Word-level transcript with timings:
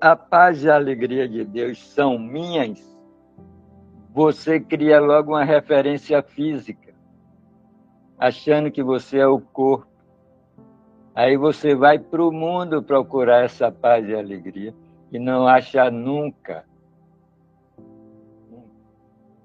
a 0.00 0.16
paz 0.16 0.64
e 0.64 0.70
a 0.70 0.76
alegria 0.76 1.28
de 1.28 1.44
Deus 1.44 1.78
são 1.92 2.18
minhas, 2.18 2.80
você 4.12 4.58
cria 4.58 4.98
logo 4.98 5.32
uma 5.32 5.44
referência 5.44 6.22
física, 6.22 6.94
achando 8.18 8.70
que 8.70 8.82
você 8.82 9.18
é 9.18 9.26
o 9.26 9.38
corpo. 9.38 9.90
Aí 11.14 11.36
você 11.36 11.74
vai 11.74 11.98
para 11.98 12.24
o 12.24 12.32
mundo 12.32 12.82
procurar 12.82 13.44
essa 13.44 13.70
paz 13.70 14.08
e 14.08 14.14
alegria 14.14 14.74
e 15.12 15.18
não 15.18 15.46
acha 15.46 15.90
nunca. 15.90 16.64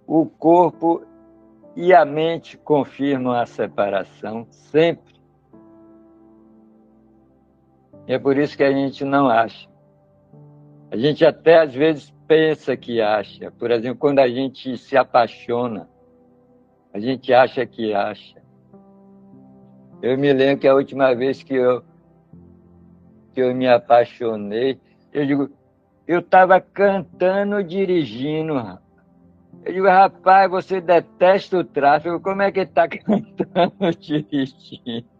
O 0.07 0.25
corpo 0.25 1.03
e 1.75 1.93
a 1.93 2.05
mente 2.05 2.57
confirmam 2.57 3.33
a 3.33 3.45
separação 3.45 4.47
sempre. 4.49 5.15
É 8.07 8.17
por 8.17 8.37
isso 8.37 8.55
que 8.55 8.63
a 8.63 8.71
gente 8.71 9.03
não 9.03 9.27
acha. 9.27 9.74
A 10.95 10.97
gente 10.97 11.25
até 11.25 11.57
às 11.57 11.73
vezes 11.73 12.09
pensa 12.25 12.77
que 12.77 13.01
acha. 13.01 13.51
Por 13.51 13.69
exemplo, 13.69 13.97
quando 13.99 14.19
a 14.19 14.29
gente 14.29 14.77
se 14.77 14.95
apaixona, 14.95 15.89
a 16.93 16.99
gente 17.01 17.33
acha 17.33 17.65
que 17.65 17.93
acha. 17.93 18.41
Eu 20.01 20.17
me 20.17 20.31
lembro 20.31 20.61
que 20.61 20.67
a 20.69 20.73
última 20.73 21.13
vez 21.13 21.43
que 21.43 21.53
eu, 21.53 21.83
que 23.33 23.41
eu 23.41 23.53
me 23.53 23.67
apaixonei, 23.67 24.79
eu 25.11 25.25
digo, 25.25 25.49
eu 26.07 26.19
estava 26.19 26.61
cantando 26.61 27.61
dirigindo, 27.61 28.53
Eu 29.65 29.73
digo, 29.73 29.87
rapaz, 29.87 30.49
você 30.49 30.79
detesta 30.79 31.57
o 31.57 31.63
tráfego, 31.65 32.21
como 32.21 32.41
é 32.41 32.53
que 32.53 32.61
está 32.61 32.87
cantando 32.87 33.91
dirigindo? 33.99 35.14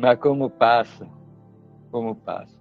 Mas 0.00 0.18
como 0.18 0.48
passa, 0.48 1.06
como 1.90 2.14
passa. 2.14 2.58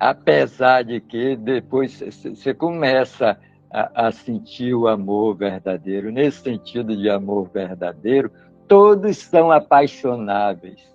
Apesar 0.00 0.82
de 0.82 1.00
que 1.00 1.36
depois 1.36 2.00
você 2.00 2.52
começa 2.52 3.38
a, 3.70 4.08
a 4.08 4.10
sentir 4.10 4.74
o 4.74 4.88
amor 4.88 5.36
verdadeiro, 5.36 6.10
nesse 6.10 6.42
sentido 6.42 6.96
de 6.96 7.08
amor 7.08 7.48
verdadeiro, 7.50 8.32
todos 8.66 9.18
são 9.18 9.52
apaixonáveis. 9.52 10.92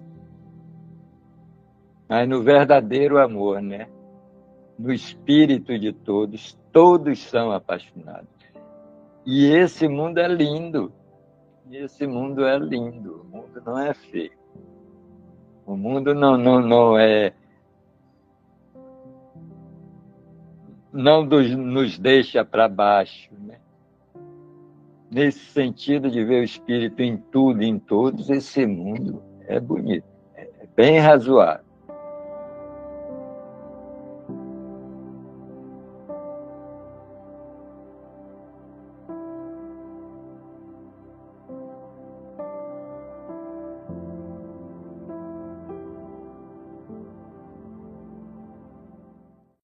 Mas 2.10 2.28
no 2.28 2.44
verdadeiro 2.44 3.18
amor, 3.18 3.62
né? 3.62 3.88
No 4.78 4.92
espírito 4.92 5.80
de 5.80 5.94
todos, 5.94 6.60
todos 6.74 7.20
são 7.20 7.54
apaixonados. 7.54 8.28
E 9.26 9.46
esse 9.46 9.88
mundo 9.88 10.18
é 10.18 10.28
lindo. 10.28 10.92
Esse 11.72 12.06
mundo 12.06 12.46
é 12.46 12.60
lindo. 12.60 13.22
O 13.22 13.38
mundo 13.38 13.62
não 13.66 13.80
é 13.80 13.94
feio. 13.94 14.47
O 15.68 15.76
mundo 15.76 16.16
não, 16.16 16.38
não, 16.38 16.62
não 16.62 16.98
é. 16.98 17.34
Não 20.94 21.26
nos 21.26 22.00
deixa 22.00 22.46
para 22.46 22.70
baixo. 22.70 23.30
Né? 23.38 23.60
Nesse 25.12 25.40
sentido 25.40 26.10
de 26.10 26.24
ver 26.24 26.40
o 26.40 26.44
Espírito 26.46 27.02
em 27.02 27.18
tudo 27.18 27.62
em 27.62 27.78
todos, 27.78 28.30
esse 28.30 28.66
mundo 28.66 29.22
é 29.46 29.60
bonito, 29.60 30.06
é 30.36 30.48
bem 30.74 31.00
razoável. 31.00 31.67